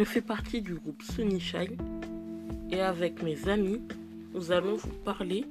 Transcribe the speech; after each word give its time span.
Je 0.00 0.04
fais 0.06 0.22
partie 0.22 0.62
du 0.62 0.76
groupe 0.76 1.02
Sunnyshine 1.02 1.76
et 2.70 2.80
avec 2.80 3.22
mes 3.22 3.50
amis, 3.50 3.82
nous 4.32 4.50
allons 4.50 4.76
vous 4.76 4.94
parler 5.04 5.44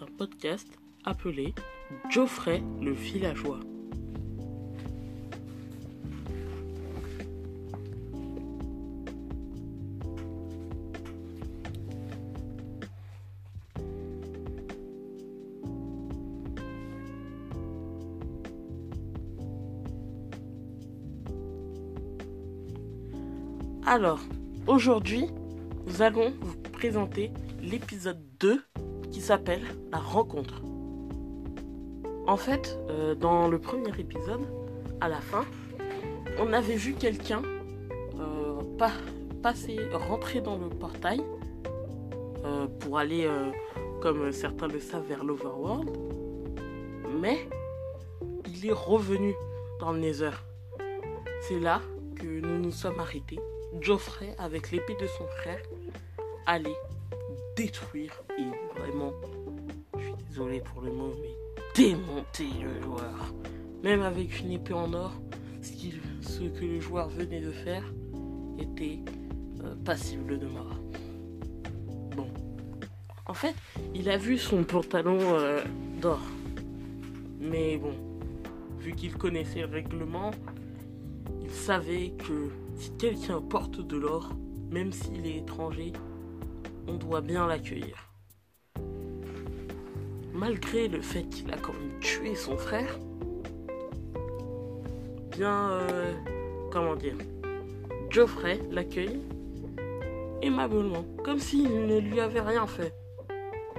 d'un 0.00 0.06
podcast 0.16 0.66
appelé 1.04 1.54
Geoffrey 2.08 2.62
le 2.80 2.92
villageois. 2.92 3.60
Alors, 23.84 24.20
aujourd'hui, 24.68 25.26
nous 25.86 26.02
allons 26.02 26.32
vous 26.40 26.56
présenter 26.72 27.32
l'épisode 27.60 28.20
2 28.38 28.62
qui 29.10 29.20
s'appelle 29.20 29.62
La 29.90 29.98
rencontre. 29.98 30.62
En 32.28 32.36
fait, 32.36 32.78
euh, 32.90 33.16
dans 33.16 33.48
le 33.48 33.58
premier 33.58 33.90
épisode, 33.98 34.42
à 35.00 35.08
la 35.08 35.20
fin, 35.20 35.44
on 36.38 36.52
avait 36.52 36.76
vu 36.76 36.94
quelqu'un 36.94 37.42
euh, 38.20 38.60
passer, 39.42 39.80
rentrer 39.92 40.40
dans 40.40 40.56
le 40.56 40.68
portail 40.68 41.20
euh, 42.44 42.68
pour 42.78 42.98
aller, 42.98 43.28
comme 44.00 44.30
certains 44.30 44.68
le 44.68 44.78
savent, 44.78 45.08
vers 45.08 45.24
l'Overworld. 45.24 45.90
Mais 47.20 47.48
il 48.46 48.64
est 48.64 48.72
revenu 48.72 49.34
dans 49.80 49.90
le 49.90 49.98
Nether. 49.98 50.30
C'est 51.40 51.58
là 51.58 51.80
que 52.14 52.26
nous 52.26 52.60
nous 52.60 52.70
sommes 52.70 53.00
arrêtés 53.00 53.40
Geoffrey, 53.80 54.34
avec 54.38 54.70
l'épée 54.70 54.96
de 55.00 55.06
son 55.06 55.26
frère, 55.38 55.62
allait 56.46 56.76
détruire 57.56 58.22
et 58.38 58.78
vraiment, 58.78 59.12
je 59.98 60.04
suis 60.04 60.14
désolé 60.28 60.60
pour 60.60 60.82
le 60.82 60.92
mot, 60.92 61.12
mais 61.20 61.34
démonter 61.74 62.48
le 62.62 62.80
joueur. 62.82 63.34
Même 63.82 64.02
avec 64.02 64.40
une 64.40 64.52
épée 64.52 64.74
en 64.74 64.92
or, 64.92 65.12
ce, 65.62 66.44
que 66.48 66.64
le 66.64 66.80
joueur 66.80 67.08
venait 67.08 67.40
de 67.40 67.50
faire 67.50 67.84
était 68.58 68.98
euh, 69.64 69.74
passible 69.84 70.38
de 70.38 70.46
mort. 70.46 70.76
Bon. 72.16 72.28
En 73.26 73.34
fait, 73.34 73.54
il 73.94 74.08
a 74.10 74.16
vu 74.16 74.38
son 74.38 74.64
pantalon 74.64 75.18
euh, 75.20 75.62
d'or. 76.00 76.20
Mais 77.40 77.76
bon, 77.76 77.94
vu 78.78 78.92
qu'il 78.92 79.16
connaissait 79.16 79.60
le 79.60 79.66
règlement, 79.66 80.30
il 81.42 81.50
savait 81.50 82.12
que 82.18 82.50
si 82.76 82.90
quelqu'un 82.96 83.40
porte 83.40 83.80
de 83.80 83.96
l'or, 83.96 84.30
même 84.70 84.92
s'il 84.92 85.26
est 85.26 85.38
étranger, 85.38 85.92
on 86.88 86.94
doit 86.94 87.20
bien 87.20 87.46
l'accueillir. 87.46 88.10
Malgré 90.32 90.88
le 90.88 91.00
fait 91.00 91.24
qu'il 91.24 91.50
a 91.52 91.56
quand 91.56 91.74
même 91.74 92.00
tué 92.00 92.34
son 92.34 92.56
frère, 92.56 92.98
bien, 95.30 95.70
euh, 95.70 96.12
comment 96.70 96.96
dire, 96.96 97.16
Geoffrey 98.10 98.60
l'accueille 98.70 99.20
aimablement, 100.42 101.04
comme 101.24 101.38
s'il 101.38 101.86
ne 101.86 101.98
lui 101.98 102.20
avait 102.20 102.40
rien 102.40 102.66
fait. 102.66 102.92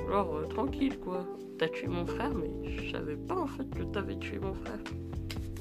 Alors, 0.08 0.36
euh, 0.36 0.46
tranquille 0.46 1.00
quoi, 1.00 1.26
t'as 1.58 1.68
tué 1.68 1.88
mon 1.88 2.06
frère, 2.06 2.32
mais 2.34 2.50
je 2.70 2.92
savais 2.92 3.16
pas 3.16 3.36
en 3.36 3.48
fait 3.48 3.70
que 3.70 3.84
t'avais 3.84 4.18
tué 4.18 4.40
mon 4.40 4.54
frère. 4.54 4.80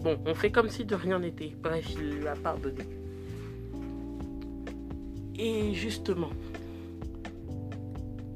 Bon, 0.03 0.19
on 0.27 0.35
fait 0.35 0.51
comme 0.51 0.69
si 0.69 0.85
de 0.85 0.95
rien 0.95 1.21
n'était. 1.21 1.53
Bref, 1.63 1.93
il 1.95 2.19
lui 2.19 2.27
a 2.27 2.35
pardonné. 2.35 2.85
Et 5.39 5.75
justement, 5.75 6.31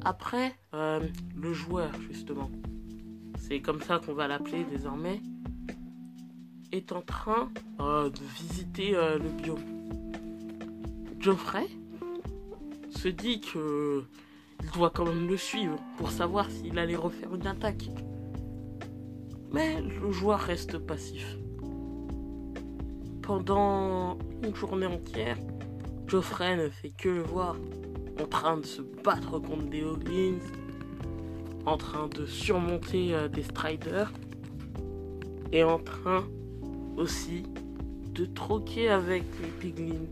après, 0.05 0.55
euh, 0.73 1.01
le 1.35 1.53
joueur, 1.53 1.91
justement, 2.09 2.51
c'est 3.39 3.61
comme 3.61 3.81
ça 3.81 3.99
qu'on 3.99 4.15
va 4.15 4.29
l'appeler 4.29 4.65
désormais, 4.65 5.21
est 6.73 6.93
en 6.93 7.01
train 7.01 7.51
euh, 7.81 8.09
de 8.09 8.21
visiter 8.39 8.95
euh, 8.95 9.19
le 9.19 9.29
biome. 9.29 9.65
Geoffrey 11.19 11.67
se 12.91 13.09
dit 13.09 13.41
que 13.41 14.05
il 14.63 14.71
doit 14.71 14.91
quand 14.91 15.05
même 15.05 15.29
le 15.29 15.37
suivre 15.37 15.77
pour 15.99 16.11
savoir 16.11 16.51
s'il 16.51 16.79
allait 16.79 16.97
refaire 16.97 17.35
une 17.35 17.47
attaque. 17.47 17.91
Mais 19.53 19.81
le 19.81 20.11
joueur 20.13 20.41
reste 20.41 20.79
passif. 20.79 21.37
Pendant 23.23 24.19
une 24.43 24.55
journée 24.55 24.87
entière, 24.87 25.37
Geoffrey 26.07 26.57
ne 26.57 26.69
fait 26.69 26.91
que 26.91 27.09
le 27.09 27.23
voir 27.23 27.57
en 28.23 28.27
train 28.27 28.59
de 28.59 28.65
se 28.65 28.81
battre 28.81 29.41
contre 29.41 29.65
des 29.65 29.83
Hoglins, 29.83 30.39
en 31.67 31.77
train 31.77 32.07
de 32.07 32.27
surmonter 32.27 33.13
euh, 33.13 33.27
des 33.27 33.43
Striders 33.43 34.13
et 35.51 35.65
en 35.65 35.81
train 35.81 36.25
aussi 36.97 37.43
de 38.13 38.25
troquer 38.25 38.89
avec 38.89 39.25
les 39.43 39.49
Piglins. 39.49 40.07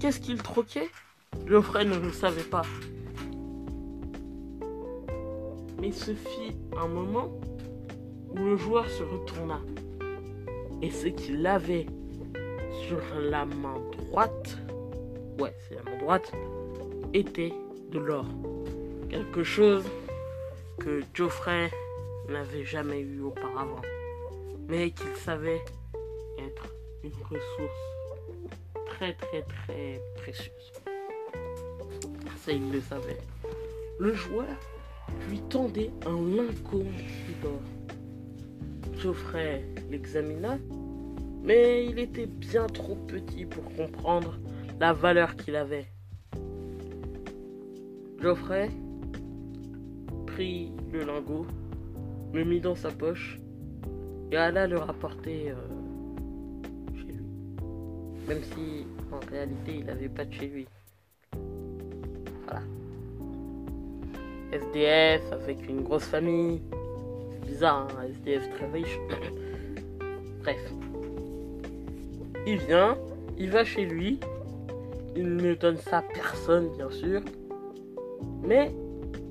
Qu'est-ce 0.00 0.18
qu'il 0.18 0.42
troquait? 0.42 0.90
Geoffrey 1.46 1.84
ne 1.84 1.96
le 1.96 2.10
savait 2.10 2.42
pas. 2.42 2.62
Mais 5.80 5.92
ce 5.92 6.12
fit 6.12 6.56
un 6.76 6.88
moment 6.88 7.30
où 8.30 8.38
le 8.38 8.56
joueur 8.56 8.88
se 8.88 9.04
retourna 9.04 9.60
et 10.82 10.90
ce 10.90 11.06
qu'il 11.06 11.46
avait 11.46 11.86
sur 12.88 13.00
la 13.20 13.46
main 13.46 13.76
droite 13.92 14.58
ouais, 15.38 15.54
c'est 15.68 15.76
à 15.76 15.82
ma 15.82 15.96
droite, 15.96 16.32
était 17.12 17.52
de 17.90 17.98
l'or. 17.98 18.26
Quelque 19.08 19.44
chose 19.44 19.84
que 20.78 21.02
Geoffrey 21.14 21.70
n'avait 22.28 22.64
jamais 22.64 23.00
eu 23.00 23.20
auparavant, 23.20 23.82
mais 24.68 24.90
qu'il 24.90 25.14
savait 25.16 25.62
être 26.38 26.66
une 27.02 27.12
ressource 27.30 27.84
très 28.86 29.14
très 29.14 29.42
très 29.42 30.00
précieuse. 30.16 30.72
Ça, 32.44 32.52
il 32.52 32.70
le 32.70 32.80
savait. 32.80 33.18
Le 33.98 34.12
joueur 34.14 34.56
lui 35.28 35.40
tendait 35.48 35.90
un 36.06 36.16
lingot 36.16 36.84
d'or. 37.42 37.60
Geoffrey 38.98 39.64
l'examina, 39.90 40.58
mais 41.42 41.86
il 41.86 41.98
était 41.98 42.26
bien 42.26 42.66
trop 42.66 42.96
petit 42.96 43.44
pour 43.44 43.64
comprendre 43.74 44.38
la 44.80 44.92
valeur 44.92 45.36
qu'il 45.36 45.56
avait. 45.56 45.86
Geoffrey 48.20 48.70
prit 50.26 50.72
le 50.92 51.00
lingot, 51.00 51.46
le 52.32 52.44
mit 52.44 52.60
dans 52.60 52.74
sa 52.74 52.90
poche 52.90 53.38
et 54.32 54.36
alla 54.36 54.66
le 54.66 54.78
rapporter 54.78 55.50
euh, 55.50 55.54
chez 56.96 57.12
lui. 57.12 57.26
Même 58.26 58.42
si 58.42 58.86
en 59.12 59.20
réalité 59.30 59.76
il 59.78 59.84
n'avait 59.84 60.08
pas 60.08 60.24
de 60.24 60.32
chez 60.32 60.46
lui. 60.48 60.66
Voilà. 62.44 62.62
SDF 64.52 65.32
avec 65.32 65.68
une 65.68 65.82
grosse 65.82 66.04
famille. 66.06 66.62
C'est 67.30 67.46
bizarre, 67.46 67.88
hein, 67.98 68.06
SDF 68.08 68.48
très 68.56 68.70
riche. 68.70 68.98
Bref. 70.42 70.72
Il 72.46 72.58
vient, 72.58 72.96
il 73.38 73.50
va 73.50 73.64
chez 73.64 73.86
lui, 73.86 74.20
il 75.16 75.36
ne 75.36 75.54
donne 75.54 75.76
ça 75.76 75.98
à 75.98 76.02
personne, 76.02 76.68
bien 76.76 76.90
sûr. 76.90 77.20
Mais 78.42 78.74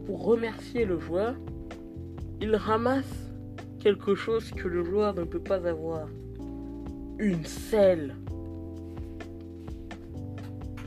pour 0.06 0.24
remercier 0.24 0.86
le 0.86 1.00
joueur, 1.00 1.36
il 2.42 2.56
ramasse 2.56 3.30
quelque 3.80 4.16
chose 4.16 4.52
que 4.52 4.68
le 4.68 4.84
joueur 4.84 5.14
ne 5.14 5.24
peut 5.24 5.40
pas 5.40 5.68
avoir. 5.68 6.08
Une 7.20 7.46
selle. 7.46 8.16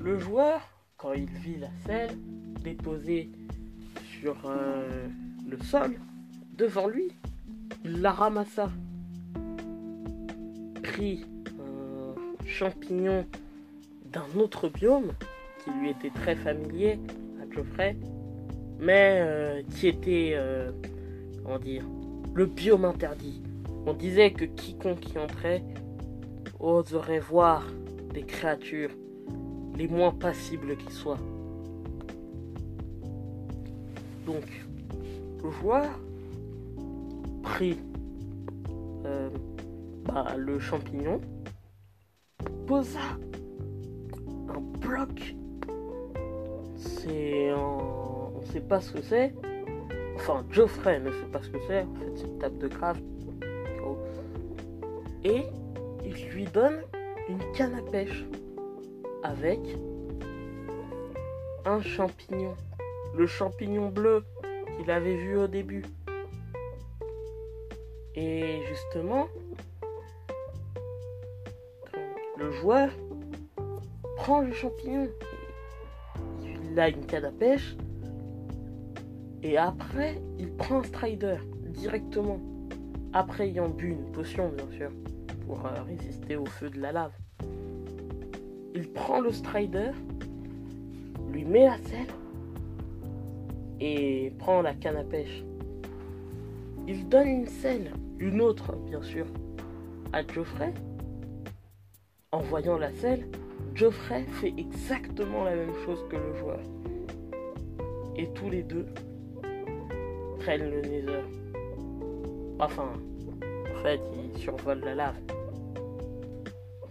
Le 0.02 0.18
joueur, 0.18 0.60
quand 0.96 1.12
il 1.12 1.30
vit 1.30 1.56
la 1.56 1.70
selle 1.86 2.16
déposée 2.62 3.30
sur 4.20 4.36
euh, 4.46 5.08
le 5.48 5.58
sol, 5.58 5.96
devant 6.56 6.88
lui, 6.88 7.08
il 7.84 8.00
la 8.00 8.12
ramassa. 8.12 8.70
Prit 10.82 11.24
un 11.58 12.46
champignon 12.46 13.26
d'un 14.16 14.40
autre 14.40 14.70
biome 14.70 15.12
qui 15.62 15.70
lui 15.78 15.90
était 15.90 16.10
très 16.10 16.36
familier 16.36 16.98
à 17.42 17.54
Geoffrey, 17.54 17.96
mais 18.78 19.18
euh, 19.20 19.62
qui 19.74 19.88
était, 19.88 20.32
euh, 20.34 20.70
comment 21.44 21.58
dire, 21.58 21.84
le 22.34 22.46
biome 22.46 22.86
interdit. 22.86 23.42
On 23.84 23.92
disait 23.92 24.32
que 24.32 24.46
quiconque 24.46 25.12
y 25.12 25.18
entrait 25.18 25.62
oserait 26.58 27.18
voir 27.18 27.62
des 28.14 28.22
créatures 28.22 28.90
les 29.76 29.86
moins 29.86 30.12
passibles 30.12 30.78
qui 30.78 30.90
soient. 30.90 31.20
Donc, 34.24 34.46
le 35.44 35.50
joueur 35.50 35.84
prit 37.42 37.78
euh, 39.04 39.28
bah, 40.06 40.34
le 40.38 40.58
champignon, 40.58 41.20
posa 42.66 43.18
un 44.56 44.60
bloc. 44.78 45.34
C'est 46.76 47.52
en... 47.52 48.32
On 48.36 48.42
sait 48.52 48.60
pas 48.60 48.80
ce 48.80 48.92
que 48.92 49.02
c'est. 49.02 49.34
Enfin, 50.16 50.44
Geoffrey 50.50 51.00
ne 51.00 51.10
sait 51.10 51.26
pas 51.32 51.42
ce 51.42 51.50
que 51.50 51.58
c'est. 51.66 51.82
En 51.82 51.94
fait, 51.94 52.12
c'est 52.16 52.26
une 52.26 52.38
table 52.38 52.58
de 52.58 52.68
craft. 52.68 53.02
Et 55.24 55.42
il 56.04 56.28
lui 56.28 56.44
donne 56.44 56.82
une 57.28 57.40
canne 57.52 57.74
à 57.74 57.82
pêche 57.90 58.24
avec 59.24 59.58
un 61.64 61.80
champignon. 61.80 62.54
Le 63.16 63.26
champignon 63.26 63.88
bleu 63.88 64.24
qu'il 64.76 64.90
avait 64.90 65.16
vu 65.16 65.36
au 65.36 65.48
début. 65.48 65.84
Et 68.14 68.60
justement, 68.68 69.26
le 72.38 72.52
joueur 72.52 72.90
prend 74.26 74.40
le 74.40 74.52
champignon. 74.52 75.06
Il 76.42 76.80
a 76.80 76.88
une 76.88 77.06
canne 77.06 77.26
à 77.26 77.30
pêche. 77.30 77.76
Et 79.44 79.56
après, 79.56 80.20
il 80.40 80.50
prend 80.50 80.80
un 80.80 80.82
strider 80.82 81.36
directement. 81.68 82.40
Après 83.12 83.46
ayant 83.46 83.68
bu 83.68 83.90
une 83.90 84.10
potion, 84.10 84.48
bien 84.48 84.68
sûr, 84.76 84.90
pour 85.46 85.64
euh, 85.64 85.80
résister 85.84 86.34
au 86.34 86.44
feu 86.44 86.70
de 86.70 86.80
la 86.80 86.90
lave. 86.90 87.12
Il 88.74 88.90
prend 88.90 89.20
le 89.20 89.30
strider, 89.30 89.92
lui 91.30 91.44
met 91.44 91.66
la 91.66 91.78
selle 91.78 92.12
et 93.78 94.32
prend 94.40 94.60
la 94.60 94.74
canne 94.74 94.96
à 94.96 95.04
pêche. 95.04 95.44
Il 96.88 97.08
donne 97.08 97.28
une 97.28 97.46
selle, 97.46 97.92
une 98.18 98.40
autre, 98.40 98.74
bien 98.88 99.02
sûr, 99.02 99.26
à 100.12 100.26
Geoffrey. 100.26 100.74
En 102.32 102.40
voyant 102.40 102.76
la 102.76 102.90
selle, 102.90 103.28
Geoffrey 103.76 104.24
fait 104.40 104.54
exactement 104.56 105.44
la 105.44 105.54
même 105.54 105.74
chose 105.84 106.02
que 106.08 106.16
le 106.16 106.34
joueur. 106.36 106.60
Et 108.16 108.26
tous 108.28 108.48
les 108.48 108.62
deux 108.62 108.86
prennent 110.38 110.70
le 110.70 110.80
Nether. 110.80 111.20
Enfin, 112.58 112.94
en 113.44 113.82
fait, 113.82 114.00
ils 114.14 114.38
survolent 114.38 114.80
la 114.82 114.94
lave. 114.94 115.18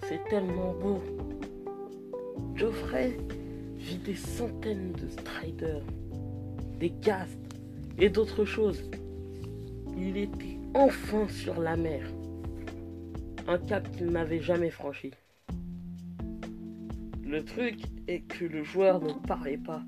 C'est 0.04 0.24
tellement 0.30 0.76
beau. 0.80 1.02
Geoffrey 2.54 3.18
vit 3.78 3.98
des 3.98 4.14
centaines 4.14 4.92
de 4.92 5.10
striders, 5.10 5.82
des 6.80 6.92
castes 6.92 7.58
et 7.98 8.10
d'autres 8.10 8.46
choses. 8.46 8.84
Il 9.98 10.18
était 10.18 10.60
enfin 10.76 11.28
sur 11.30 11.60
la 11.60 11.78
mer. 11.78 12.06
Un 13.48 13.58
cap 13.58 13.90
qu'il 13.98 14.12
n'avait 14.12 14.40
jamais 14.40 14.70
franchi. 14.70 15.10
Le 17.36 17.44
truc 17.44 17.76
est 18.08 18.22
que 18.22 18.46
le 18.46 18.64
joueur 18.64 19.02
ne 19.02 19.12
parlait 19.12 19.58
pas. 19.58 19.82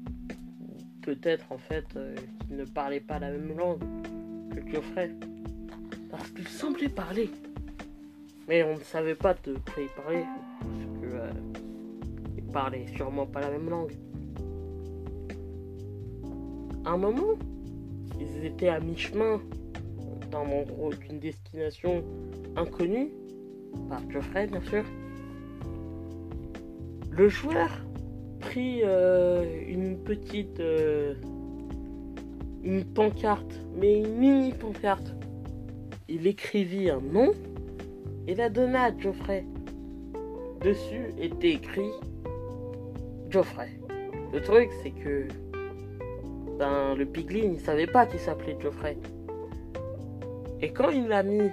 Peut-être 1.01 1.49
en 1.49 1.57
fait 1.57 1.85
euh, 1.95 2.13
qu'il 2.41 2.57
ne 2.57 2.65
parlait 2.65 2.99
pas 2.99 3.19
la 3.19 3.31
même 3.31 3.57
langue 3.57 3.79
que 4.53 4.69
Geoffrey. 4.69 5.11
Parce 6.11 6.29
qu'il 6.31 6.45
semblait 6.45 6.89
parler. 6.89 7.29
Mais 8.49 8.63
on 8.63 8.75
ne 8.75 8.81
savait 8.81 9.15
pas 9.15 9.33
de 9.33 9.53
quoi 9.53 9.81
il 9.81 9.87
parlait. 10.03 10.25
Parce 10.59 11.01
que 11.01 11.07
euh, 11.07 11.31
il 12.35 12.43
parlait 12.47 12.85
sûrement 12.87 13.25
pas 13.25 13.39
la 13.39 13.51
même 13.51 13.69
langue. 13.69 13.93
À 16.83 16.89
un 16.89 16.97
moment, 16.97 17.39
ils 18.19 18.43
étaient 18.43 18.67
à 18.67 18.81
mi-chemin 18.81 19.39
dans 20.31 20.43
gros 20.63 20.93
d'une 20.93 21.19
destination 21.19 22.03
inconnue 22.57 23.09
par 23.87 24.01
Geoffrey 24.11 24.47
bien 24.47 24.61
sûr. 24.63 24.83
Le 27.17 27.29
joueur 27.29 27.69
prit 28.39 28.81
euh, 28.83 29.43
une 29.67 29.97
petite 29.97 30.59
euh, 30.59 31.15
une 32.63 32.85
pancarte, 32.85 33.59
mais 33.75 34.01
une 34.01 34.17
mini 34.17 34.51
pancarte. 34.51 35.15
Il 36.07 36.27
écrivit 36.27 36.91
un 36.91 37.01
nom 37.01 37.31
et 38.27 38.35
la 38.35 38.49
donna 38.49 38.83
à 38.83 38.95
Geoffrey. 38.95 39.45
Dessus 40.61 41.11
était 41.19 41.53
écrit 41.53 41.89
Geoffrey. 43.31 43.79
Le 44.31 44.39
truc, 44.39 44.69
c'est 44.83 44.91
que 44.91 45.27
ben, 46.59 46.93
le 46.93 47.05
piglin, 47.07 47.53
il 47.53 47.59
savait 47.59 47.87
pas 47.87 48.05
qu'il 48.05 48.19
s'appelait 48.19 48.57
Geoffrey. 48.61 48.95
Et 50.61 50.71
quand 50.71 50.91
il 50.91 51.11
a 51.11 51.23
mis 51.23 51.49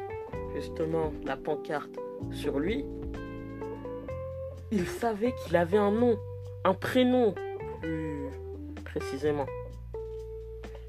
justement 0.55 1.11
la 1.25 1.39
pancarte 1.39 1.99
sur 2.33 2.59
lui, 2.59 2.85
il 4.75 4.89
savait 4.89 5.33
qu'il 5.45 5.55
avait 5.55 5.79
un 5.79 5.93
nom, 5.93 6.19
un 6.65 6.75
prénom 6.75 7.33
plus 7.81 8.83
précisément. 8.85 9.47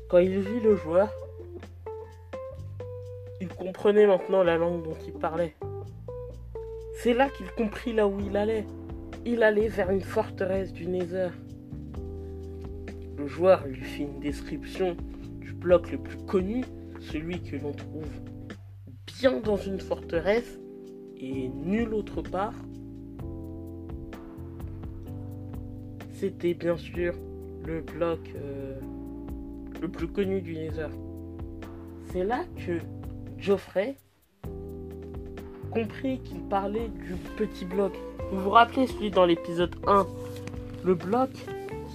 Quand 0.09 0.17
il 0.17 0.39
vit 0.39 0.59
le 0.59 0.75
joueur, 0.75 1.09
il 3.39 3.47
comprenait 3.47 4.07
maintenant 4.07 4.41
la 4.41 4.57
langue 4.57 4.83
dont 4.83 4.97
il 5.05 5.13
parlait. 5.13 5.55
C'est 6.97 7.13
là 7.13 7.29
qu'il 7.29 7.45
comprit 7.51 7.93
là 7.93 8.07
où 8.07 8.19
il 8.19 8.35
allait. 8.35 8.65
Il 9.23 9.43
allait 9.43 9.67
vers 9.67 9.91
une 9.91 10.01
forteresse 10.01 10.73
du 10.73 10.87
Nether. 10.87 11.29
Le 13.17 13.27
joueur 13.27 13.67
lui 13.67 13.81
fit 13.81 14.03
une 14.03 14.19
description 14.19 14.97
du 15.41 15.53
bloc 15.53 15.91
le 15.91 15.99
plus 15.99 16.17
connu, 16.25 16.65
celui 17.01 17.39
que 17.43 17.55
l'on 17.55 17.71
trouve 17.71 18.09
bien 19.19 19.39
dans 19.41 19.57
une 19.57 19.79
forteresse 19.79 20.59
et 21.17 21.49
nulle 21.49 21.93
autre 21.93 22.23
part. 22.23 22.53
C'était 26.15 26.53
bien 26.53 26.77
sûr 26.77 27.13
le 27.65 27.81
bloc 27.81 28.19
euh, 28.35 28.79
le 29.81 29.87
plus 29.89 30.07
connu 30.07 30.41
du 30.41 30.53
Nether. 30.55 30.87
C'est 32.05 32.23
là 32.23 32.45
que 32.65 32.79
Geoffrey 33.37 33.97
comprit 35.71 36.21
qu'il 36.21 36.39
parlait 36.43 36.87
du 36.87 37.15
petit 37.35 37.65
bloc. 37.65 37.91
Vous 38.31 38.39
vous 38.39 38.49
rappelez 38.49 38.87
celui 38.87 39.11
dans 39.11 39.25
l'épisode 39.25 39.75
1 39.87 40.07
Le 40.85 40.95
bloc 40.95 41.31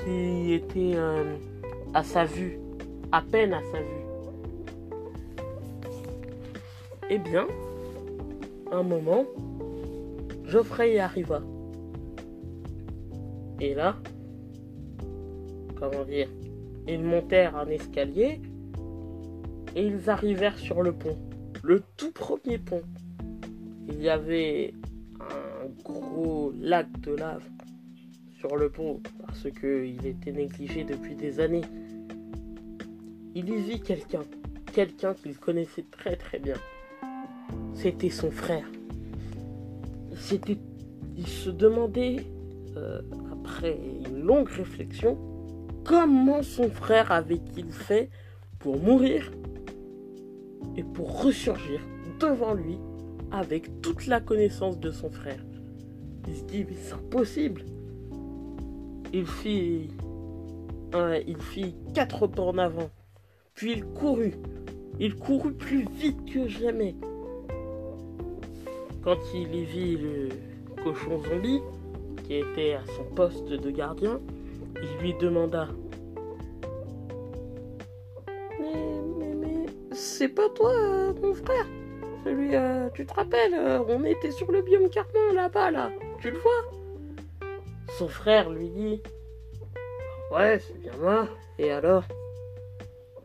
qui 0.05 0.53
était 0.53 0.93
euh, 0.97 1.37
à 1.95 2.03
sa 2.05 2.27
vue, 2.27 2.59
à 3.13 3.23
peine 3.23 3.55
à 3.55 3.63
sa 3.73 3.79
vue. 3.79 4.05
Eh 7.09 7.19
bien, 7.19 7.47
un 8.71 8.83
moment, 8.83 9.25
Geoffrey 10.45 10.93
y 10.97 10.99
arriva. 10.99 11.41
Et 13.61 13.75
là, 13.75 13.97
comment 15.81 16.05
dire, 16.05 16.29
ils 16.87 17.03
montèrent 17.03 17.57
un 17.57 17.69
escalier 17.69 18.41
et 19.75 19.87
ils 19.87 20.11
arrivèrent 20.11 20.59
sur 20.59 20.83
le 20.83 20.93
pont. 20.93 21.17
Le 21.63 21.83
tout 21.97 22.13
premier 22.13 22.59
pont. 22.59 22.83
Il 23.89 24.01
y 24.01 24.09
avait 24.09 24.75
un 25.21 25.83
gros 25.83 26.53
lac 26.61 26.87
de 27.01 27.13
lave 27.13 27.45
sur 28.39 28.57
le 28.57 28.71
pont 28.71 29.01
parce 29.27 29.43
qu'il 29.51 30.07
était 30.07 30.33
négligé 30.33 30.85
depuis 30.85 31.15
des 31.15 31.41
années. 31.41 31.65
Il 33.35 33.49
y 33.49 33.57
vit 33.57 33.81
quelqu'un, 33.81 34.23
quelqu'un 34.73 35.15
qu'il 35.15 35.37
connaissait 35.37 35.85
très 35.91 36.17
très 36.17 36.39
bien. 36.39 36.57
C'était 37.75 38.11
son 38.11 38.31
frère. 38.31 38.67
C'était, 40.17 40.59
il 41.17 41.27
se 41.27 41.51
demandait 41.51 42.27
euh, 42.77 43.01
après 43.33 43.79
une 44.07 44.23
longue 44.23 44.49
réflexion, 44.49 45.19
comment 45.91 46.45
son 46.45 46.71
frère 46.71 47.11
avait-il 47.11 47.73
fait 47.73 48.11
pour 48.61 48.79
mourir 48.79 49.33
et 50.77 50.85
pour 50.85 51.25
ressurgir 51.25 51.81
devant 52.21 52.55
lui 52.55 52.79
avec 53.33 53.83
toute 53.83 54.07
la 54.07 54.21
connaissance 54.21 54.79
de 54.79 54.93
son 54.93 55.11
frère? 55.11 55.45
Il 56.29 56.37
se 56.37 56.45
dit, 56.45 56.65
mais 56.65 56.77
c'est 56.77 56.93
impossible. 56.93 57.65
Il 59.13 59.27
fit, 59.27 59.89
il 61.27 61.37
fit 61.41 61.75
quatre 61.93 62.29
pas 62.29 62.43
en 62.43 62.59
avant, 62.59 62.91
puis 63.55 63.73
il 63.73 63.85
courut. 63.85 64.35
Il 65.01 65.17
courut 65.17 65.55
plus 65.55 65.89
vite 65.99 66.25
que 66.33 66.47
jamais. 66.47 66.95
Quand 69.03 69.19
il 69.35 69.53
y 69.53 69.65
vit 69.65 69.97
le 69.97 70.29
cochon 70.85 71.21
zombie, 71.21 71.61
qui 72.23 72.35
était 72.35 72.75
à 72.75 72.83
son 72.95 73.13
poste 73.17 73.49
de 73.49 73.71
gardien, 73.73 74.21
il 74.83 74.99
lui 75.01 75.15
demanda. 75.15 75.69
Mais, 78.61 79.01
mais, 79.19 79.35
mais, 79.35 79.67
c'est 79.93 80.29
pas 80.29 80.49
toi, 80.51 80.73
euh, 80.73 81.13
mon 81.23 81.35
frère. 81.35 81.67
Celui, 82.25 82.55
euh, 82.55 82.89
tu 82.93 83.07
te 83.07 83.15
rappelles, 83.15 83.55
euh, 83.55 83.83
on 83.89 84.05
était 84.05 84.31
sur 84.31 84.51
le 84.53 84.61
biome 84.63 84.91
carmin 84.91 85.33
là-bas, 85.35 85.71
là, 85.71 85.91
tu 86.21 86.31
le 86.31 86.39
vois? 86.39 86.63
Son 87.99 88.09
frère 88.09 88.51
lui 88.51 88.69
dit. 88.69 89.03
Ouais, 90.31 90.59
c'est 90.59 90.79
bien 90.79 90.93
moi, 91.01 91.27
et 91.59 91.71
alors? 91.71 92.05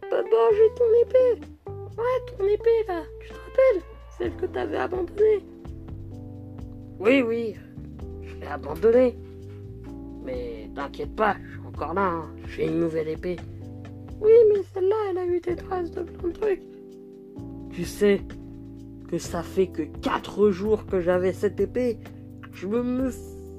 Papa, 0.01 0.37
j'ai 0.53 0.73
ton 0.75 0.85
épée. 1.01 1.41
Ouais, 1.67 2.37
ton 2.37 2.45
épée 2.45 2.83
là, 2.87 3.03
tu 3.19 3.29
te 3.29 3.33
rappelles? 3.33 3.83
Celle 4.17 4.35
que 4.37 4.45
t'avais 4.45 4.77
abandonnée. 4.77 5.45
Oui, 6.99 7.21
oui, 7.21 7.55
je 8.23 8.35
l'ai 8.35 8.47
abandonnée. 8.47 9.17
Mais 10.25 10.69
t'inquiète 10.73 11.15
pas, 11.15 11.35
je 11.43 11.51
suis 11.51 11.67
encore 11.67 11.93
là, 11.93 12.07
hein. 12.07 12.29
j'ai 12.47 12.65
une 12.65 12.79
nouvelle 12.79 13.09
épée. 13.09 13.37
Oui, 14.21 14.31
mais 14.49 14.61
celle-là, 14.73 14.95
elle 15.11 15.17
a 15.17 15.25
eu 15.25 15.39
des 15.39 15.55
traces 15.55 15.91
de 15.91 16.01
plein 16.01 16.29
de 16.29 16.33
trucs. 16.33 16.63
Tu 17.71 17.83
sais 17.83 18.21
que 19.09 19.17
ça 19.17 19.43
fait 19.43 19.67
que 19.67 19.83
4 19.83 20.49
jours 20.49 20.85
que 20.85 21.01
j'avais 21.01 21.33
cette 21.33 21.59
épée. 21.59 21.99
Je 22.53 22.67
me, 22.67 23.11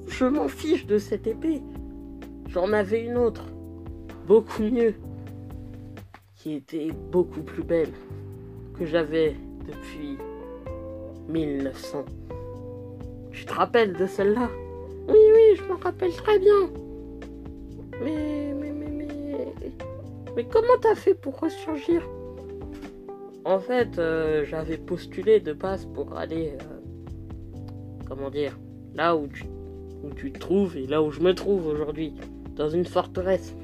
je 0.07 0.25
m'en 0.25 0.47
fiche 0.47 0.85
de 0.87 0.97
cette 0.97 1.27
épée. 1.27 1.61
J'en 2.49 2.73
avais 2.73 3.05
une 3.05 3.17
autre, 3.17 3.45
beaucoup 4.25 4.63
mieux, 4.63 4.95
qui 6.35 6.55
était 6.55 6.89
beaucoup 7.11 7.41
plus 7.41 7.63
belle, 7.63 7.91
que 8.77 8.85
j'avais 8.85 9.35
depuis 9.67 10.17
1900. 11.29 12.05
Tu 13.31 13.45
te 13.45 13.53
rappelles 13.53 13.93
de 13.93 14.07
celle-là? 14.07 14.49
Je 15.57 15.63
me 15.63 15.77
rappelle 15.77 16.11
très 16.13 16.39
bien. 16.39 16.69
Mais, 18.01 18.53
mais, 18.53 18.71
mais, 18.71 18.89
mais, 18.89 19.53
mais 20.35 20.45
comment 20.45 20.77
t'as 20.81 20.95
fait 20.95 21.15
pour 21.15 21.39
ressurgir? 21.39 22.07
En 23.43 23.59
fait, 23.59 23.97
euh, 23.97 24.45
j'avais 24.45 24.77
postulé 24.77 25.39
de 25.39 25.53
base 25.53 25.85
pour 25.93 26.17
aller, 26.17 26.53
euh, 26.61 27.57
comment 28.07 28.29
dire, 28.29 28.59
là 28.93 29.15
où 29.15 29.27
tu, 29.27 29.45
où 30.03 30.13
tu 30.13 30.31
te 30.31 30.39
trouves 30.39 30.77
et 30.77 30.85
là 30.85 31.01
où 31.01 31.11
je 31.11 31.21
me 31.21 31.33
trouve 31.33 31.65
aujourd'hui, 31.67 32.13
dans 32.55 32.69
une 32.69 32.85
forteresse. 32.85 33.55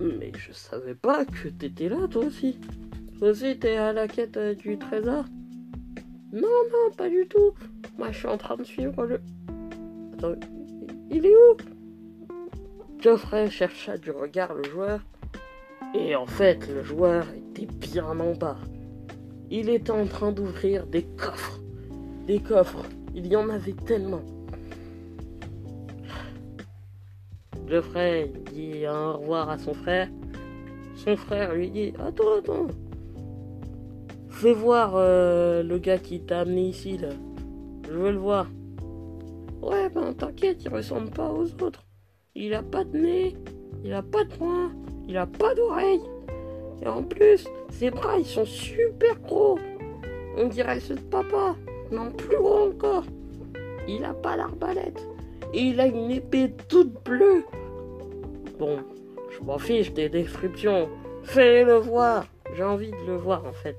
Mais 0.00 0.32
je 0.36 0.52
savais 0.52 0.94
pas 0.94 1.24
que 1.24 1.48
t'étais 1.48 1.88
là, 1.88 2.08
toi 2.10 2.24
aussi. 2.24 2.58
Toi 3.18 3.28
aussi, 3.28 3.58
t'es 3.58 3.76
à 3.76 3.92
la 3.92 4.08
quête 4.08 4.36
euh, 4.36 4.54
du 4.54 4.78
trésor? 4.78 5.24
Non, 6.32 6.40
non, 6.42 6.90
pas 6.96 7.08
du 7.08 7.26
tout. 7.28 7.52
Moi, 7.96 8.10
je 8.10 8.18
suis 8.18 8.28
en 8.28 8.36
train 8.38 8.56
de 8.56 8.64
suivre 8.64 9.04
le. 9.06 9.20
Il 11.10 11.26
est 11.26 11.34
où? 11.34 11.56
Geoffrey 13.00 13.50
chercha 13.50 13.98
du 13.98 14.10
regard 14.10 14.54
le 14.54 14.64
joueur. 14.64 15.00
Et 15.94 16.16
en 16.16 16.26
fait, 16.26 16.68
le 16.68 16.82
joueur 16.82 17.26
était 17.36 17.66
bien 17.66 18.18
en 18.18 18.32
bas. 18.32 18.56
Il 19.50 19.68
était 19.68 19.90
en 19.90 20.06
train 20.06 20.32
d'ouvrir 20.32 20.86
des 20.86 21.02
coffres. 21.02 21.60
Des 22.26 22.40
coffres. 22.40 22.84
Il 23.14 23.26
y 23.26 23.36
en 23.36 23.48
avait 23.48 23.74
tellement. 23.86 24.22
Geoffrey 27.68 28.32
dit 28.52 28.86
au 28.88 29.18
revoir 29.18 29.50
à 29.50 29.58
son 29.58 29.74
frère. 29.74 30.08
Son 30.96 31.16
frère 31.16 31.54
lui 31.54 31.70
dit 31.70 31.92
Attends, 31.98 32.38
attends. 32.38 32.66
Fais 34.28 34.52
voir 34.52 34.94
euh, 34.96 35.62
le 35.62 35.78
gars 35.78 35.98
qui 35.98 36.20
t'a 36.20 36.40
amené 36.40 36.68
ici, 36.68 36.98
là. 36.98 37.10
Je 37.86 37.92
veux 37.92 38.12
le 38.12 38.18
voir. 38.18 38.48
Ouais, 39.64 39.88
ben 39.88 40.12
t'inquiète, 40.12 40.62
il 40.62 40.68
ressemble 40.68 41.08
pas 41.08 41.30
aux 41.30 41.46
autres. 41.62 41.86
Il 42.34 42.52
a 42.52 42.62
pas 42.62 42.84
de 42.84 42.98
nez, 42.98 43.34
il 43.82 43.94
a 43.94 44.02
pas 44.02 44.24
de 44.24 44.34
poing, 44.34 44.70
il 45.08 45.16
a 45.16 45.26
pas 45.26 45.54
d'oreille. 45.54 46.02
Et 46.82 46.86
en 46.86 47.02
plus, 47.02 47.48
ses 47.70 47.90
bras, 47.90 48.18
ils 48.18 48.26
sont 48.26 48.44
super 48.44 49.18
gros. 49.20 49.58
On 50.36 50.48
dirait 50.48 50.80
ceux 50.80 50.96
de 50.96 51.00
papa, 51.00 51.56
non 51.90 52.10
plus 52.10 52.36
gros 52.36 52.68
encore. 52.68 53.04
Il 53.88 54.04
a 54.04 54.12
pas 54.12 54.36
l'arbalète. 54.36 55.08
Et 55.54 55.60
il 55.60 55.80
a 55.80 55.86
une 55.86 56.10
épée 56.10 56.52
toute 56.68 57.02
bleue. 57.02 57.46
Bon, 58.58 58.80
je 59.30 59.42
m'en 59.42 59.56
fiche 59.56 59.94
des 59.94 60.10
descriptions. 60.10 60.90
Fais-le 61.22 61.76
voir. 61.76 62.26
J'ai 62.54 62.64
envie 62.64 62.90
de 62.90 63.06
le 63.06 63.16
voir 63.16 63.46
en 63.46 63.52
fait. 63.52 63.78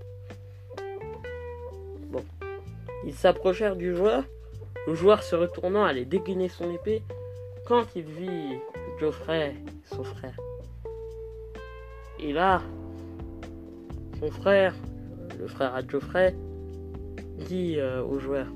Bon. 2.10 2.24
Ils 3.06 3.14
s'approchèrent 3.14 3.76
du 3.76 3.96
joueur. 3.96 4.24
Le 4.88 4.94
joueur 4.94 5.24
se 5.24 5.36
retournant 5.36 5.84
allait 5.84 6.06
dégainer 6.06 6.48
son 6.48 6.72
épée 6.72 7.02
quand 7.66 7.86
il 7.96 8.04
vit 8.04 8.60
Geoffrey, 9.00 9.56
son 9.86 10.04
frère. 10.04 10.38
Et 12.20 12.32
là, 12.32 12.62
son 14.20 14.30
frère, 14.30 14.76
le 15.40 15.48
frère 15.48 15.74
à 15.74 15.82
Geoffrey, 15.86 16.36
dit 17.48 17.80
euh, 17.80 18.04
au 18.04 18.20
joueur 18.20 18.48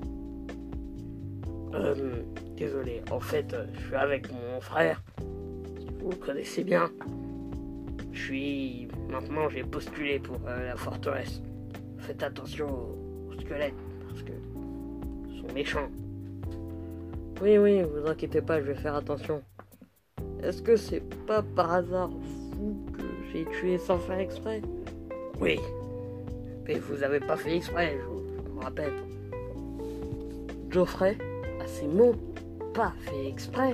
euh, 1.74 2.22
Désolé, 2.56 3.02
en 3.12 3.20
fait, 3.20 3.54
euh, 3.54 3.66
je 3.74 3.88
suis 3.88 3.96
avec 3.96 4.32
mon 4.32 4.62
frère. 4.62 5.02
Vous 6.02 6.12
le 6.12 6.16
connaissez 6.16 6.64
bien. 6.64 6.90
Je 8.12 8.22
suis. 8.22 8.88
Maintenant, 9.10 9.50
j'ai 9.50 9.64
postulé 9.64 10.20
pour 10.20 10.38
la 10.46 10.76
forteresse. 10.76 11.42
Faites 12.00 12.22
attention 12.22 12.68
aux 12.68 13.40
squelettes, 13.40 13.74
parce 14.08 14.24
que. 14.24 14.32
Ils 15.30 15.42
sont 15.42 15.54
méchants. 15.54 15.90
Oui, 17.42 17.58
oui, 17.58 17.82
vous 17.84 18.06
inquiétez 18.06 18.42
pas, 18.42 18.60
je 18.60 18.66
vais 18.66 18.76
faire 18.76 18.96
attention. 18.96 19.42
Est-ce 20.44 20.62
que 20.62 20.76
c'est 20.76 21.04
pas 21.26 21.42
par 21.42 21.72
hasard 21.72 22.10
vous 22.10 22.86
que 22.92 23.04
j'ai 23.32 23.46
tué 23.46 23.78
sans 23.78 23.98
faire 23.98 24.20
exprès? 24.20 24.62
Oui. 25.40 25.58
Mais 26.68 26.76
vous 26.80 27.02
avez 27.02 27.22
pas 27.22 27.38
fait 27.38 27.56
exprès, 27.56 27.98
je 27.98 28.06
vous, 28.06 28.60
rappelle. 28.60 28.92
Geoffrey, 30.70 31.18
à 31.62 31.68
ces 31.68 31.88
mots, 31.88 32.16
pas 32.74 32.94
fait 33.06 33.30
exprès, 33.30 33.74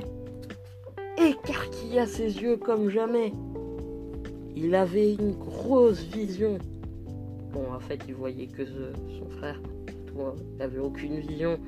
écarquilla 1.18 2.06
ses 2.06 2.40
yeux 2.40 2.58
comme 2.58 2.90
jamais. 2.90 3.34
Il 4.56 4.76
avait 4.76 5.16
une 5.16 5.32
grosse 5.32 6.04
vision. 6.04 6.60
Bon, 7.52 7.74
en 7.74 7.80
fait, 7.80 8.00
il 8.08 8.14
voyait 8.14 8.48
que 8.48 8.64
son 8.66 9.30
frère. 9.38 9.60
Il 10.16 10.58
n'avait 10.58 10.80
aucune 10.80 11.20
vision. 11.20 11.60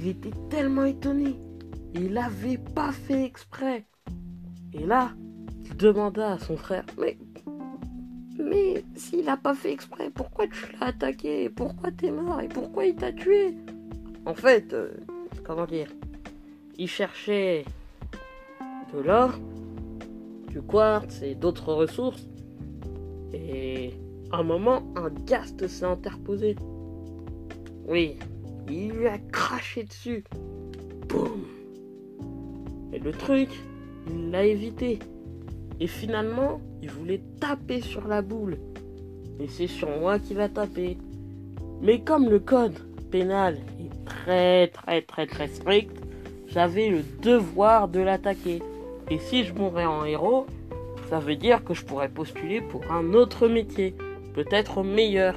Il 0.00 0.08
était 0.08 0.32
tellement 0.48 0.84
étonné. 0.84 1.36
Il 1.94 2.12
n'avait 2.12 2.58
pas 2.58 2.92
fait 2.92 3.24
exprès. 3.24 3.84
Et 4.72 4.86
là, 4.86 5.12
il 5.64 5.76
demanda 5.76 6.32
à 6.32 6.38
son 6.38 6.56
frère 6.56 6.84
Mais. 6.98 7.18
Mais 8.38 8.84
s'il 8.94 9.24
n'a 9.24 9.36
pas 9.36 9.54
fait 9.54 9.72
exprès, 9.72 10.10
pourquoi 10.10 10.46
tu 10.46 10.72
l'as 10.72 10.88
attaqué? 10.88 11.50
Pourquoi 11.50 11.90
t'es 11.90 12.12
mort? 12.12 12.40
Et 12.40 12.48
pourquoi 12.48 12.86
il 12.86 12.94
t'a 12.94 13.12
tué? 13.12 13.56
En 14.24 14.34
fait, 14.34 14.72
euh, 14.72 14.92
comment 15.44 15.66
dire? 15.66 15.88
Il 16.78 16.86
cherchait 16.86 17.64
de 18.94 19.00
l'or, 19.00 19.32
du 20.48 20.62
quartz 20.62 21.20
et 21.22 21.34
d'autres 21.34 21.72
ressources. 21.72 22.28
Et 23.32 23.94
à 24.30 24.38
un 24.38 24.44
moment, 24.44 24.84
un 24.94 25.10
ghast 25.10 25.66
s'est 25.66 25.84
interposé. 25.84 26.54
Oui, 27.88 28.16
il 28.70 28.92
lui 28.92 29.06
a 29.06 29.18
craché 29.18 29.84
dessus. 29.84 30.24
Boum 31.08 31.44
Et 32.92 32.98
le 32.98 33.12
truc, 33.12 33.48
il 34.10 34.30
l'a 34.30 34.44
évité. 34.44 34.98
Et 35.80 35.86
finalement, 35.86 36.60
il 36.82 36.90
voulait 36.90 37.22
taper 37.40 37.80
sur 37.80 38.06
la 38.08 38.22
boule. 38.22 38.58
Et 39.40 39.48
c'est 39.48 39.66
sur 39.66 39.88
moi 39.98 40.18
qu'il 40.18 40.40
a 40.40 40.48
tapé. 40.48 40.96
Mais 41.80 42.00
comme 42.00 42.28
le 42.28 42.40
code 42.40 42.78
pénal 43.10 43.58
est 43.80 44.04
très 44.04 44.68
très 44.68 45.02
très 45.02 45.26
très 45.26 45.48
strict, 45.48 45.96
j'avais 46.48 46.88
le 46.88 47.02
devoir 47.22 47.88
de 47.88 48.00
l'attaquer. 48.00 48.62
Et 49.10 49.18
si 49.18 49.44
je 49.44 49.54
mourais 49.54 49.86
en 49.86 50.04
héros, 50.04 50.46
ça 51.08 51.18
veut 51.18 51.36
dire 51.36 51.64
que 51.64 51.74
je 51.74 51.84
pourrais 51.84 52.08
postuler 52.08 52.60
pour 52.60 52.90
un 52.90 53.14
autre 53.14 53.48
métier, 53.48 53.94
peut-être 54.34 54.82
meilleur. 54.82 55.36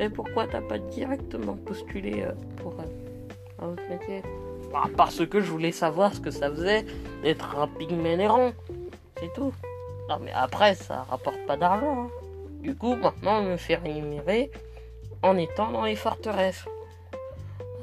Mais 0.00 0.08
pourquoi 0.08 0.46
t'as 0.46 0.62
pas 0.62 0.78
directement 0.78 1.56
postulé 1.56 2.22
euh, 2.22 2.32
pour 2.56 2.72
euh, 2.80 3.62
un 3.62 3.66
autre 3.72 3.82
métier? 3.90 4.22
Bah, 4.72 4.84
Parce 4.96 5.26
que 5.26 5.42
je 5.42 5.50
voulais 5.50 5.72
savoir 5.72 6.14
ce 6.14 6.20
que 6.20 6.30
ça 6.30 6.48
faisait 6.50 6.86
d'être 7.22 7.54
un 7.58 7.68
pygmée 7.68 8.18
errant. 8.18 8.52
C'est 9.18 9.30
tout. 9.34 9.52
Non 10.08 10.18
mais 10.22 10.32
après, 10.34 10.74
ça 10.74 11.02
rapporte 11.10 11.44
pas 11.46 11.58
d'argent. 11.58 12.04
hein. 12.04 12.08
Du 12.62 12.74
coup, 12.74 12.94
maintenant, 12.96 13.40
on 13.40 13.42
me 13.42 13.56
fait 13.58 13.74
rémunérer 13.74 14.50
en 15.22 15.36
étant 15.36 15.70
dans 15.70 15.84
les 15.84 15.96
forteresses. 15.96 16.64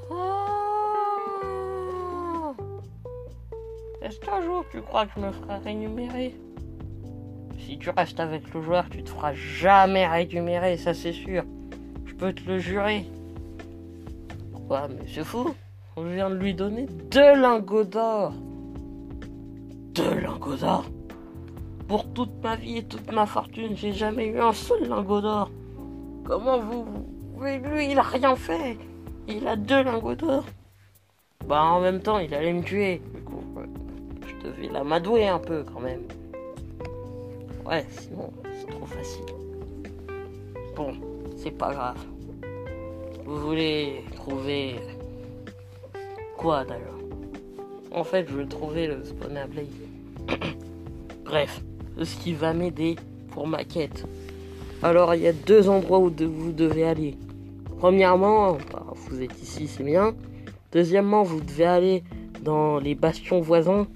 Ah 0.09 2.53
Est-ce 4.01 4.19
qu'un 4.19 4.41
jour 4.41 4.65
tu 4.71 4.81
crois 4.81 5.05
que 5.05 5.12
je 5.17 5.21
me 5.21 5.31
ferai 5.31 5.57
rémunérer? 5.57 6.36
Si 7.59 7.77
tu 7.77 7.91
restes 7.91 8.19
avec 8.19 8.51
le 8.55 8.62
joueur, 8.63 8.89
tu 8.89 9.03
te 9.03 9.09
feras 9.12 9.36
jamais 9.36 10.07
rémunérer, 10.07 10.77
ça 10.77 10.95
c'est 10.95 11.13
sûr. 11.13 11.43
Je 12.17 12.25
peux 12.25 12.33
te 12.33 12.50
le 12.50 12.57
jurer. 12.57 13.05
Quoi, 14.67 14.88
mais 14.88 15.05
c'est 15.07 15.24
fou. 15.24 15.53
On 15.95 16.01
vient 16.01 16.31
de 16.31 16.36
lui 16.36 16.55
donner 16.55 16.88
deux 17.12 17.39
lingots 17.39 17.83
d'or. 17.83 18.33
Deux 19.93 20.15
lingots 20.21 20.55
d'or 20.55 20.86
Pour 21.88 22.12
toute 22.13 22.41
ma 22.41 22.55
vie 22.55 22.77
et 22.77 22.83
toute 22.83 23.12
ma 23.12 23.27
fortune, 23.27 23.75
j'ai 23.75 23.93
jamais 23.93 24.29
eu 24.29 24.39
un 24.39 24.51
seul 24.51 24.89
lingot 24.89 25.21
d'or. 25.21 25.51
Comment 26.24 26.57
vous... 26.57 26.86
Oui, 27.36 27.59
lui, 27.59 27.91
il 27.91 28.00
a 28.00 28.01
rien 28.01 28.36
fait. 28.36 28.79
Il 29.27 29.47
a 29.47 29.55
deux 29.55 29.83
lingots 29.83 30.15
d'or. 30.15 30.43
Bah, 31.45 31.62
en 31.62 31.81
même 31.81 32.01
temps, 32.01 32.17
il 32.17 32.33
allait 32.33 32.53
me 32.53 32.63
tuer. 32.63 33.00
Du 33.13 33.21
coup, 33.21 33.43
je 34.25 34.43
devais 34.43 34.74
l'amadouer 34.74 35.27
un 35.27 35.39
peu 35.39 35.63
quand 35.63 35.81
même. 35.81 36.01
Ouais, 37.63 37.86
sinon, 37.91 38.33
c'est 38.59 38.71
trop 38.71 38.88
facile. 38.88 39.25
Bon, 40.75 40.93
pas 41.51 41.73
grave. 41.73 42.05
Vous 43.25 43.39
voulez 43.39 44.03
trouver 44.15 44.75
quoi 46.37 46.63
d'ailleurs? 46.63 46.97
En 47.91 48.03
fait, 48.03 48.27
je 48.29 48.33
veux 48.33 48.47
trouver 48.47 48.87
le 48.87 49.03
spawn 49.03 49.37
à 49.37 49.47
Blaze. 49.47 49.67
Bref, 51.25 51.61
ce 52.01 52.17
qui 52.17 52.33
va 52.33 52.53
m'aider 52.53 52.95
pour 53.31 53.47
ma 53.47 53.63
quête. 53.63 54.05
Alors, 54.83 55.15
il 55.15 55.21
y 55.21 55.27
a 55.27 55.33
deux 55.33 55.69
endroits 55.69 55.99
où 55.99 56.11
vous 56.15 56.51
devez 56.51 56.83
aller. 56.83 57.15
Premièrement, 57.79 58.57
bah, 58.71 58.85
vous 58.95 59.21
êtes 59.21 59.41
ici, 59.41 59.67
c'est 59.67 59.83
bien. 59.83 60.15
Deuxièmement, 60.71 61.23
vous 61.23 61.41
devez 61.41 61.65
aller 61.65 62.03
dans 62.43 62.79
les 62.79 62.95
bastions 62.95 63.41
voisins. 63.41 63.87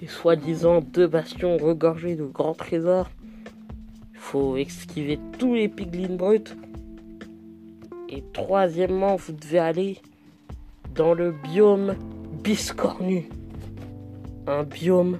Les 0.00 0.08
soi-disant 0.08 0.80
deux 0.80 1.06
bastions 1.06 1.56
regorgés 1.56 2.16
de 2.16 2.24
grands 2.24 2.54
trésors. 2.54 3.08
Il 4.12 4.18
faut 4.18 4.56
esquiver 4.56 5.18
tous 5.38 5.54
les 5.54 5.68
piglins 5.68 6.16
bruts. 6.16 6.56
Et 8.16 8.24
troisièmement, 8.32 9.16
vous 9.16 9.34
devez 9.34 9.58
aller 9.58 9.98
dans 10.94 11.12
le 11.12 11.32
biome 11.32 11.94
biscornu. 12.42 13.28
Un 14.46 14.62
biome 14.62 15.18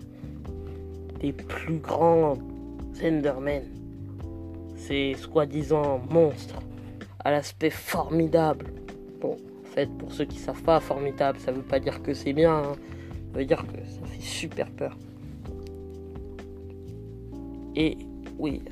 des 1.21 1.35
plus 1.35 1.77
grands 1.77 2.39
Endermen. 3.05 3.65
Ces 4.77 5.13
soi-disant 5.13 6.01
monstres 6.09 6.63
à 7.23 7.33
l'aspect 7.33 7.69
formidable. 7.69 8.73
Bon, 9.21 9.33
en 9.33 9.75
fait, 9.75 9.91
pour 9.99 10.11
ceux 10.11 10.25
qui 10.25 10.39
savent 10.39 10.63
pas, 10.63 10.81
formidable, 10.81 11.39
ça 11.39 11.53
veut 11.53 11.61
pas 11.61 11.79
dire 11.79 12.03
que 12.03 12.15
c'est 12.15 12.33
bien. 12.33 12.55
Hein. 12.55 12.77
Ça 13.33 13.39
veut 13.39 13.45
dire 13.45 13.63
que 13.67 13.77
ça 13.77 14.07
fait 14.07 14.23
super 14.23 14.71
peur. 14.71 14.97
Et 17.75 17.99
oui, 18.39 18.63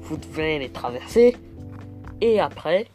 vous 0.00 0.16
devez 0.16 0.58
les 0.58 0.70
traverser. 0.70 1.36
Et 2.20 2.40
après, 2.40 2.88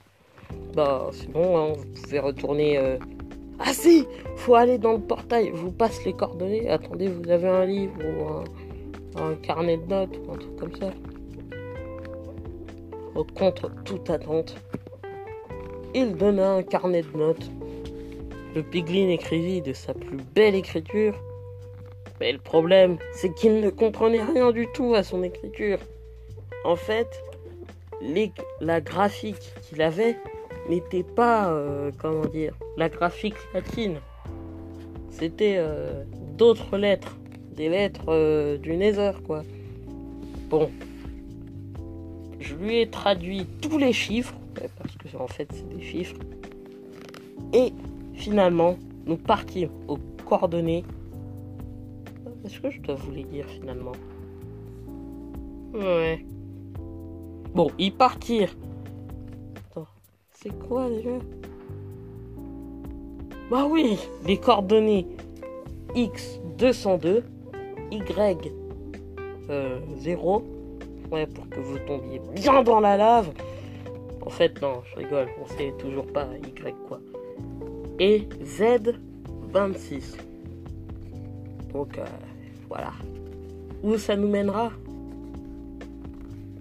bah 0.76 1.10
c'est 1.12 1.30
bon, 1.32 1.58
hein, 1.58 1.74
vous 1.76 2.02
pouvez 2.02 2.20
retourner. 2.20 2.78
Euh, 2.78 2.98
ah 3.60 3.74
si, 3.74 4.08
faut 4.38 4.56
aller 4.56 4.78
dans 4.78 4.94
le 4.94 5.00
portail. 5.00 5.52
Vous 5.52 5.72
passe 5.72 6.04
les 6.06 6.14
coordonnées. 6.14 6.70
Attendez, 6.70 7.08
vous 7.08 7.30
avez 7.30 7.48
un 7.48 7.66
livre 7.66 7.94
ou 8.04 9.20
un, 9.20 9.36
carnet 9.36 9.78
de 9.78 9.86
notes 9.88 10.18
ou 10.26 10.32
un 10.32 10.38
truc 10.38 10.56
comme 10.56 10.76
ça. 10.76 10.92
contre 13.38 13.72
toute 13.84 14.10
attente, 14.10 14.56
il 15.94 16.16
donna 16.16 16.54
un 16.54 16.64
carnet 16.64 17.02
de 17.02 17.18
notes. 17.18 17.52
Le 18.56 18.64
piglin 18.64 19.10
écrivit 19.10 19.62
de 19.62 19.74
sa 19.74 19.94
plus 19.94 20.18
belle 20.34 20.56
écriture. 20.56 21.14
Mais 22.20 22.32
le 22.32 22.40
problème, 22.40 22.98
c'est 23.14 23.34
qu'il 23.34 23.60
ne 23.60 23.70
comprenait 23.70 24.24
rien 24.24 24.52
du 24.52 24.68
tout 24.74 24.94
à 24.96 25.04
son 25.04 25.24
écriture. 25.24 25.80
En 26.64 26.76
fait, 26.76 27.08
la 28.60 28.82
graphique 28.82 29.54
qu'il 29.64 29.82
avait 29.82 30.18
n'était 30.70 31.04
pas, 31.04 31.52
euh, 31.52 31.92
comment 31.98 32.26
dire, 32.26 32.54
la 32.78 32.90
graphique 32.90 33.36
latine. 33.54 33.98
C'était 35.10 35.56
euh, 35.58 36.04
d'autres 36.38 36.78
lettres, 36.78 37.18
des 37.56 37.70
lettres 37.70 38.06
euh, 38.10 38.58
du 38.58 38.76
Nether, 38.78 39.12
quoi. 39.26 39.44
Bon, 40.50 40.70
je 42.40 42.56
lui 42.56 42.82
ai 42.82 42.90
traduit 42.90 43.46
tous 43.62 43.78
les 43.78 43.94
chiffres, 43.94 44.36
parce 44.54 44.96
que 44.98 45.18
en 45.18 45.28
fait 45.28 45.48
c'est 45.52 45.68
des 45.70 45.82
chiffres. 45.82 46.18
Et 47.54 47.74
finalement, 48.14 48.78
nous 49.06 49.18
partîmes 49.18 49.72
aux 49.88 49.98
coordonnées. 50.26 50.84
Est-ce 52.46 52.60
que 52.60 52.70
je 52.70 52.80
dois 52.82 52.96
vous 52.96 53.12
les 53.12 53.24
dire 53.24 53.46
finalement? 53.48 53.92
Ouais. 55.74 56.26
Bon, 57.54 57.70
ils 57.78 57.94
partirent 57.94 58.56
c'est 60.42 60.58
quoi 60.68 60.90
déjà? 60.90 61.20
Bah 63.50 63.68
oui, 63.70 64.00
les 64.26 64.38
coordonnées 64.38 65.06
X202, 65.94 67.24
Y0, 67.92 68.52
euh, 69.50 69.80
ouais, 71.12 71.28
pour 71.28 71.50
que 71.50 71.60
vous 71.60 71.78
tombiez 71.80 72.22
bien 72.34 72.64
dans 72.64 72.80
la 72.80 72.98
lave. 72.98 73.32
En 74.26 74.30
fait, 74.30 74.62
non, 74.62 74.82
je 74.92 74.96
rigole, 75.00 75.28
on 75.42 75.48
sait 75.48 75.74
toujours 75.78 76.08
pas 76.08 76.28
Y 76.38 76.76
quoi. 76.88 77.00
Et 78.00 78.28
Z26. 78.44 80.18
Donc, 81.74 81.98
euh, 81.98 82.06
voilà. 82.68 82.94
Où 83.84 83.98
ça 83.98 84.16
nous 84.16 84.30
mènera? 84.30 84.72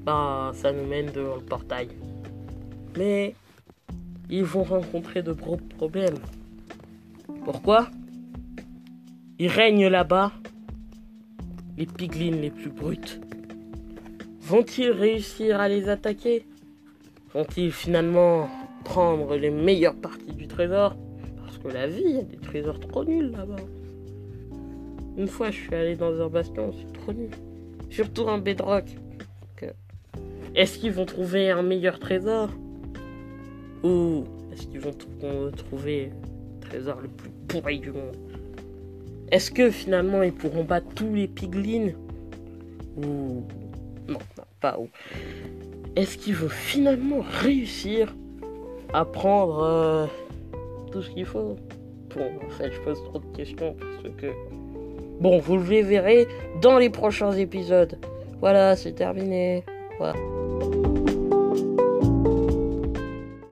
Bah, 0.05 0.51
ça 0.55 0.73
nous 0.73 0.87
mène 0.87 1.13
devant 1.13 1.37
le 1.37 1.43
portail. 1.43 1.89
Mais 2.97 3.35
ils 4.31 4.45
vont 4.45 4.63
rencontrer 4.63 5.23
de 5.23 5.33
gros 5.33 5.57
problèmes. 5.57 6.19
Pourquoi? 7.45 7.91
Il 9.39 9.49
règne 9.49 9.89
là-bas 9.89 10.33
les 11.77 11.87
piglins 11.87 12.37
les 12.37 12.51
plus 12.51 12.71
brutes. 12.71 13.21
Vont-ils 14.41 14.91
réussir 14.91 15.61
à 15.61 15.69
les 15.69 15.89
attaquer? 15.89 16.47
Vont-ils 17.33 17.73
finalement 17.73 18.49
prendre 18.85 19.37
les 19.37 19.51
meilleures 19.51 19.95
parties 19.95 20.33
du 20.33 20.47
trésor? 20.47 20.97
Parce 21.39 21.59
que 21.59 21.69
la 21.69 21.87
vie, 21.87 22.03
il 22.05 22.17
y 22.17 22.19
a 22.19 22.23
des 22.23 22.37
trésors 22.37 22.81
trop 22.81 23.05
nuls 23.05 23.31
là-bas. 23.31 23.63
Une 25.17 25.29
fois, 25.29 25.51
je 25.51 25.61
suis 25.61 25.75
allé 25.75 25.97
dans 25.97 26.21
un 26.21 26.29
bastion, 26.29 26.73
c'est 26.73 26.93
trop 26.93 27.13
nul. 27.13 27.31
Surtout 27.91 28.29
un 28.29 28.39
bedrock. 28.39 28.85
Est-ce 30.55 30.79
qu'ils 30.79 30.93
vont 30.93 31.07
trouver 31.07 31.51
un 31.51 31.63
meilleur 31.63 32.01
trésor? 32.01 32.51
Ou 33.83 34.25
est-ce 34.53 34.67
qu'ils 34.67 34.81
vont 34.81 34.95
trouver 35.57 36.11
le 36.61 36.69
trésor 36.69 37.01
le 37.01 37.09
plus 37.09 37.31
pourri 37.49 37.81
du 37.81 37.93
monde? 37.93 38.17
Est-ce 39.31 39.51
que 39.51 39.71
finalement 39.71 40.23
ils 40.23 40.33
pourront 40.33 40.65
battre 40.65 40.89
tous 40.95 41.15
les 41.15 41.29
piglins 41.29 41.93
Ou. 42.97 43.45
Non, 44.09 44.19
pas 44.61 44.79
où. 44.79 44.89
Est-ce 45.97 46.19
qu'ils 46.19 46.35
vont 46.35 46.49
finalement 46.49 47.21
réussir 47.41 48.15
à 48.93 49.05
prendre 49.05 49.63
euh, 49.63 50.07
tout 50.91 51.03
ce 51.03 51.11
qu'il 51.11 51.25
faut? 51.25 51.57
Bon, 52.17 52.25
en 52.25 52.71
je 52.71 52.81
pose 52.81 53.03
trop 53.05 53.19
de 53.19 53.37
questions 53.37 53.77
parce 53.79 54.15
que. 54.17 54.27
Bon, 55.21 55.39
vous 55.39 55.57
le 55.57 55.63
verrez 55.63 56.27
dans 56.61 56.79
les 56.79 56.91
prochains 56.91 57.33
épisodes. 57.33 57.99
Voilà, 58.41 58.75
c'est 58.75 58.93
terminé. 58.93 59.65
Voilà. 59.99 60.15